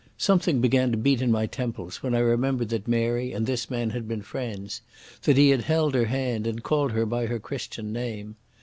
Something 0.17 0.61
began 0.61 0.89
to 0.89 0.97
beat 0.97 1.21
in 1.21 1.31
my 1.31 1.45
temples 1.45 2.01
when 2.01 2.15
I 2.15 2.19
remembered 2.21 2.69
that 2.69 2.87
Mary 2.87 3.31
and 3.33 3.45
this 3.45 3.69
man 3.69 3.91
had 3.91 4.07
been 4.07 4.23
friends, 4.23 4.81
that 5.25 5.37
he 5.37 5.51
had 5.51 5.61
held 5.65 5.93
her 5.93 6.05
hand, 6.05 6.47
and 6.47 6.63
called 6.63 6.93
her 6.93 7.05
by 7.05 7.27
her 7.27 7.37
Christian 7.37 7.93
name. 7.93 8.35